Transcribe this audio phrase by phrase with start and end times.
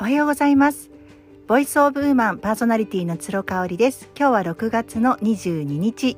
[0.00, 0.88] おはようございます。
[1.46, 4.08] ボイスオブウーマンパーソナリティの鶴香織です。
[4.18, 6.16] 今日は6月の22日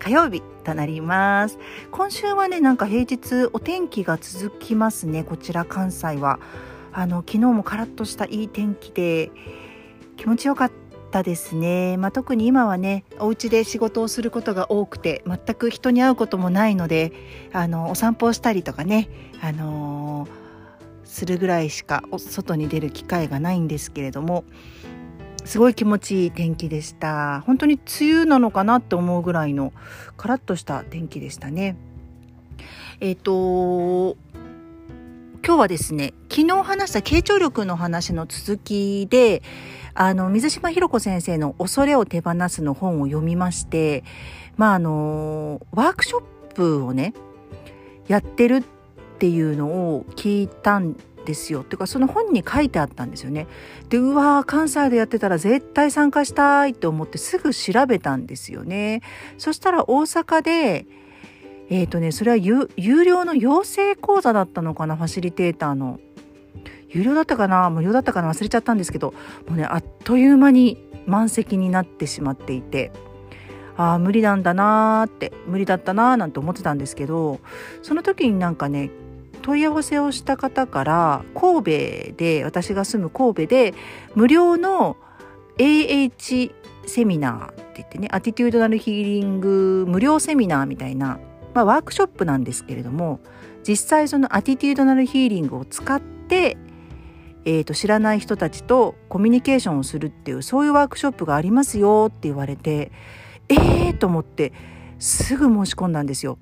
[0.00, 1.60] 火曜日となります。
[1.92, 5.22] 今週はねなんか平日お天気が続きますね。
[5.22, 6.40] こちら関西は。
[6.92, 9.30] あの昨日もカラッとしたいい天気で
[10.16, 10.72] 気持ちよかっ
[11.12, 17.12] たですね、まあ、特に今はねお家で仕事をすることが多くて全く人に会うこともないので
[17.52, 19.08] あのお散歩をしたりとかね
[19.40, 20.41] あのー
[21.12, 24.44] するぐらいしか外に出る機会がないんですけれども
[25.44, 27.42] すごい気持ちいい天気でした。
[27.46, 29.72] 本当に梅雨なのかなって思うぐらいの
[30.16, 31.76] カラッとした天気でしたね。
[33.00, 34.16] えっ、ー、と
[35.44, 39.42] 今日はですね昨日話した傾聴力の話の続きで
[39.94, 44.04] あの水島ひろ子先生の「恐れを手放す」の本を読みまして
[44.56, 46.22] まああのワークショッ
[46.54, 47.12] プをね
[48.06, 48.81] やってるって
[49.22, 53.46] ていうのを聞いたんですよっていうかその本に書いてあったんですよね。
[53.88, 59.00] でうわー関西でやってたら絶対参加したいって思ってすぐ調べたんですよね。
[59.38, 60.86] そしたら大阪で
[61.70, 62.68] えっ、ー、とねそれは有
[63.04, 64.96] 料の養成講座だったのかな？
[64.96, 66.00] ファシリテーターの。
[66.88, 67.70] 有料だったかな？
[67.70, 68.32] 無料だったかな？
[68.32, 69.14] 忘れちゃったんですけど
[69.48, 72.90] もうねあっという間に満席になってしまっていて。
[73.74, 77.40] ああ無理なんだなーって無理だったなーなんて思ってたんですけど
[77.80, 78.90] その時になんかね
[79.42, 83.74] 問い合わせをした方から神戸で私が住む神戸で
[84.14, 84.96] 無料の
[85.58, 86.54] AH
[86.86, 91.18] セミナーって言ってねアティテュードナルヒーリング無料セミナーみたいな、
[91.54, 93.20] まあ、ワークショップなんですけれども
[93.66, 96.56] 実際そのアティテュードナルヒーリングを使って、
[97.44, 102.90] えーと、知らない人たちとコミュニケーションをするっていうそういうワークショップがありますよって言われて
[103.48, 104.52] ええー、と思って
[104.98, 106.38] すぐ申し込んだんですよ。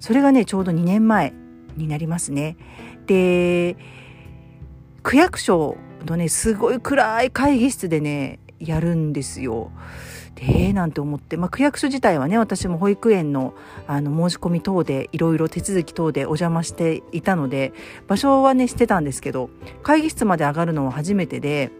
[0.00, 1.32] それがねちょうど2年前
[1.80, 2.56] になりますね。
[3.06, 3.76] で
[5.02, 9.70] 区役所のねすごい暗い会議室でねやるんですよ。
[10.34, 13.54] で、なんて思って、まあ、区役所自体はね私も保育園の
[13.86, 17.72] あの申し込み等でいろいろ手続き等でお邪魔していたので
[18.06, 19.50] 場所はねしてたんですけど
[19.82, 21.70] 会議室まで上がるのは初めてで。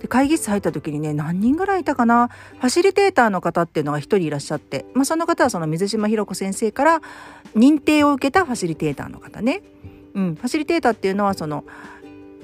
[0.00, 2.28] で会議室入った時にね何人ぐらいいたかな？
[2.58, 7.02] ファシリテーターの方っていうのが1人いらっしゃって、まあ、その方はその水島ひろ子先生から
[7.54, 9.62] 認定を受けたファシリテーターの方ね。
[10.14, 11.64] うん、ファシリテーターっていうのはその,、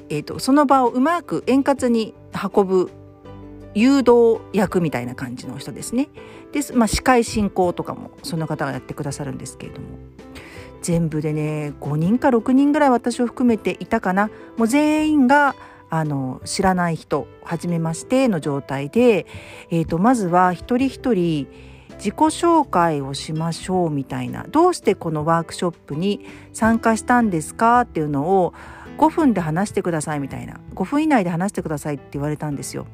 [0.08, 2.14] えーと、その場をうまく円滑に
[2.54, 2.90] 運ぶ
[3.74, 6.08] 誘導役みたいな感じの人ですね。
[6.52, 9.86] で、まあ、司会進行とかもその方がやってくださるんですけれども。
[10.82, 14.30] 全部でね5人か6人ぐらい私を含めていたかな。
[14.56, 15.54] もう全員が
[15.90, 19.26] あの知らない人初めましての状態で、
[19.70, 21.48] えーと、まずは一人一人
[21.94, 28.54] 自己紹介をしましょうみたいなどうしてこのワークショップに参加したんですかっていうのを
[28.96, 32.86] 5分で話してくださいみたいな5分以内で話してくださいって言われたんですよ。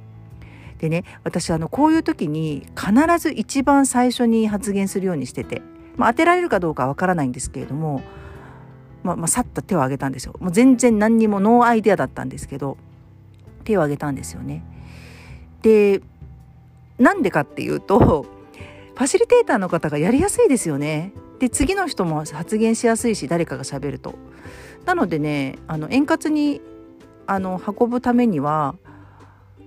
[0.78, 5.62] でね私あのこういう時に必ず一番最初に発言するようにしてて、
[5.96, 8.02] まあ、当てられるかどうかわからないんですけれども
[9.02, 12.76] まあ、まあ、さっと手を挙げたんですよもう全然何にもノーアイデアだったんですけど
[13.66, 14.62] 手を挙げたんですよね。
[15.62, 16.00] で
[16.98, 21.12] なんでかっていうとファシリテーターの方がやりやすいですよね。
[21.38, 24.14] で次の人も発言しやすいし誰かがしゃべると。
[24.86, 26.62] なのでねあの円滑に
[27.26, 28.76] あの運ぶためには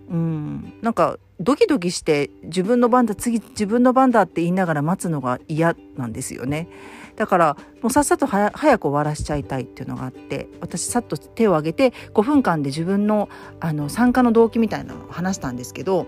[0.09, 6.68] うんなんかドキドキして自分の番だ次自分の番だって言いながら待つのが嫌なんですよね。
[7.19, 8.50] だからもうさっさと早
[8.80, 13.28] く終わらしちゃいたいっていうのがあって私さっと手を挙げて5分間で自分の
[13.59, 16.08] あの参加の動機みたいなのを話したんですけど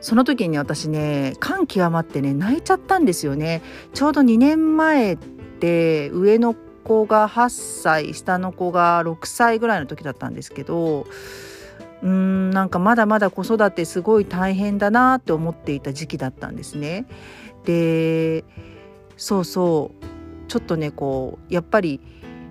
[0.00, 3.60] その時に私ね感極まってね泣いちゃったんですよね。
[3.92, 11.06] ちょうど2年前って上の子が8歳下の子が6歳ぐらいの時だったんですけど
[12.02, 17.04] うーんなんかまだまだ子育てすごい大変だなって思っていた時期だったんですね。
[17.66, 18.44] で
[19.20, 20.04] そうそう。
[20.50, 22.00] ちょっとねこうやっぱり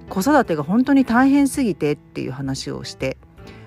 [0.08, 3.18] 子育てが本当に大変すぎてっていう話をして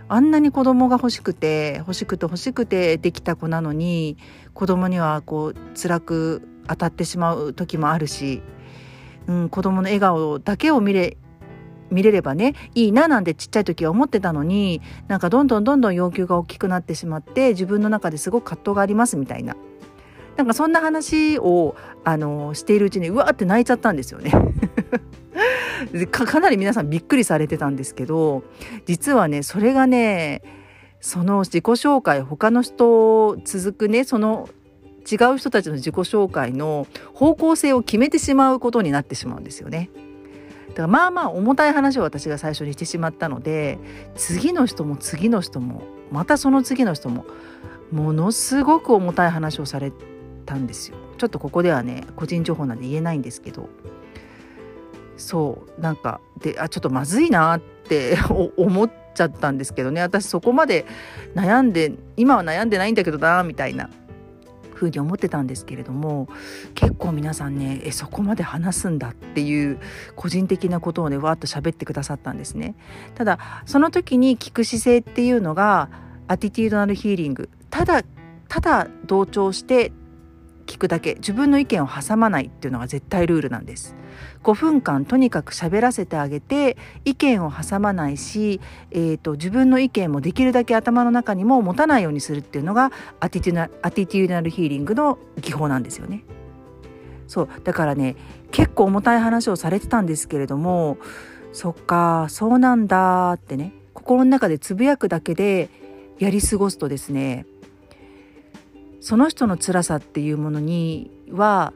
[0.08, 4.16] あんなに子供が欲しくて欲しくて欲しくてできた子なのに
[4.54, 8.42] 子供にはこう辛く当たってしまう時もあるし、
[9.26, 11.18] うん、子供の笑顔だけを見れ
[11.90, 19.56] 見れればねいいななんてちっちゃい時は思ってたのになんかどんどんどんどん要求が大きくなってしまって自分の中ですごく葛藤がありますみたいな。
[20.36, 24.32] なんかそんな話をあのしているうちにうわって泣いちゃったんですよね
[26.10, 26.26] か。
[26.26, 28.42] かなり皆さんびっくりされてたんですけど
[28.86, 30.42] 実はねそれがね
[31.00, 34.48] その自己紹介他の人続くねその
[35.10, 39.90] 違う人たちの自己紹介の方向性を決めてしまうことになってしまうんですよね。
[40.68, 43.78] だからまあまあ重たい話を私が最初にしてしまったので
[44.14, 47.26] 次の人も次の人もまたその次の人も
[47.90, 49.92] ものすごく重たい話をされ
[50.42, 50.96] たんですよ。
[51.18, 53.68] ちょっとここではね個人情報なんで言えないんですけど
[55.16, 58.16] そうなんかであちょっとまずいなって
[58.56, 60.84] 思っちゃったんですけどね私そこまで
[61.34, 63.90] 悩んで今は悩んでないんだけどなみたいな
[64.74, 66.28] ふうに思ってたんですけれども
[66.74, 69.78] 結構皆さんねえそこまで話すんだっていう
[70.16, 72.74] 個人的なことをねわーっと喋ってくださったんですね。
[73.14, 75.88] ただその時に聞く姿勢っていうのが
[76.26, 78.02] アティテュードナルヒーリングただ
[78.48, 79.92] ただ同調して
[80.66, 81.14] 聞くだけ。
[81.14, 83.94] 自分の意見を挟まないっていうのが絶対ルールなんです。
[84.42, 88.60] 5分間とにかく喋らせてあげて意見を挟まないし、
[88.90, 96.24] えーと、自分の意見もできるだけ頭の中にも持たないようにするっていうのがアティテュアティテューナルヒーリングの技法なんですよね。
[97.26, 97.48] そう。
[97.64, 98.16] だからね
[98.50, 100.98] 結構重たい話をされてたんですけれども
[101.52, 105.70] そっかそうなんだってね心の中でつぶやくだけで
[106.18, 107.46] やり過ごすとですね
[109.02, 111.72] その人の辛さっていうものには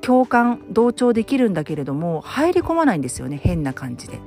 [0.00, 4.18] 共感同調できるんだけれども入り込まないんですよね変な感じで。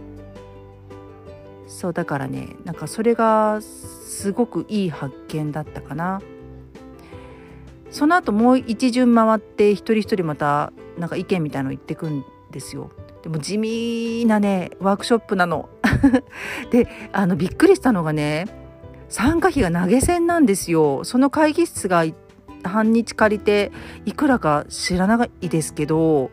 [1.67, 6.21] そうだからねなんかそれがすごくいい発見だったかな。
[7.89, 12.91] その後もう一巡回って一人一人またなんか意見みたいの言ってくんですよ。
[13.23, 15.69] でも地味なねワークショップなの。
[16.69, 18.64] であのびっくりしたのがね
[19.09, 21.03] 参加費が投げ銭なんですよ。
[21.03, 22.05] その会議室が
[22.63, 23.71] 半日借りて
[24.05, 26.31] いくらか知らないですけど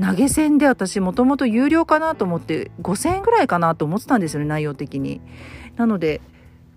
[0.00, 5.20] 投げ銭で私もともと有料かなと思って5,000円ぐらいかなと思ってたんですよね内容的に。
[5.76, 6.20] なので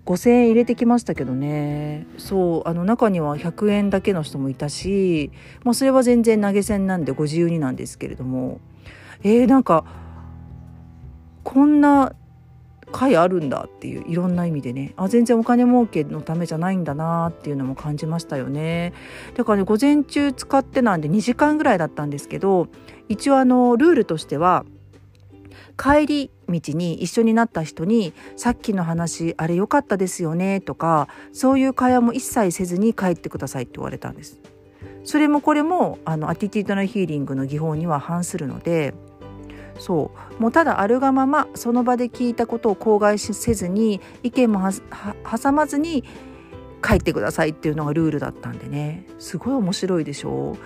[0.06, 2.06] 5,000円入れてきましたけどね。
[2.16, 5.30] そうあの中には100円だけの人もいたし
[5.64, 8.60] もうそれは全然投げ銭なんでご自由になんですけれども。
[9.24, 9.84] えー、なんか
[11.42, 12.12] こんな
[12.92, 18.92] 回あるんだっていういろんな意味でねあ全然お金儲けのためじゃないんだなっていうのも感じましたよね
[19.36, 22.68] だからね午前中使ってなんで2時間ぐらいだったんですけど
[23.08, 24.64] 一応あのルールとしては
[25.76, 34.40] 帰り道に一緒になった人に「さっきの話あれ良かったですよね」とかそういう会話も一切せずに帰ってくださいって言われたんです。
[35.04, 38.94] それもこれもあのアティティードのヒーリングの技法には反するので
[39.78, 46.04] そうもうただあるがままその場で聞いたことを口外せずに意見も挟まずに
[46.86, 50.56] 書いてくださいっていうのがルールだったんでねすごい面白いでしょ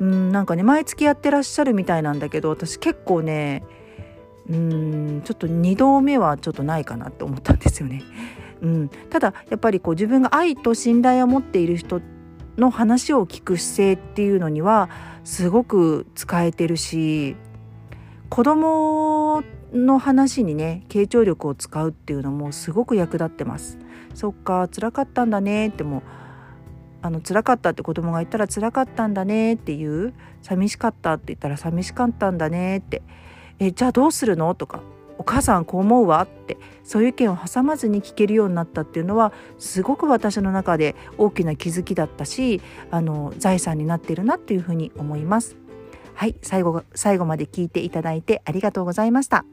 [0.00, 0.04] う。
[0.04, 3.64] うんなんかね毎月やってらっしゃるみたいなんだけど私結構ね
[4.48, 8.02] うんちょっと2度目はちょっとないかなって思ったんですよね。
[8.62, 12.00] うん、ただやっぱりこう自分が愛と信頼を持っている人
[12.56, 14.88] の話を聞く姿勢っていうのには
[15.24, 17.36] すごく使えてるし
[18.28, 19.42] 子供
[19.72, 23.78] の話にね傾聴力を使うっていうのもすごく役立ってます。
[24.14, 26.02] そっか辛かったんだねっても
[27.02, 33.02] あの辛かったって子供が言ったら辛かったんだねっていう寂しかったって言ったら寂しかったんだねって
[33.58, 34.54] えじゃあどうするの？
[34.54, 34.80] とか
[35.18, 36.22] お母さんこう思うわ？
[36.22, 45.56] ってそういう意見を挟まずに聞けるようになったっていうのはすごく私の中で大きな気づきだったしあの財産になってるなっていうふうに思います。
[46.16, 49.44] はい最後最後まで聞いていただいてありがとうございました。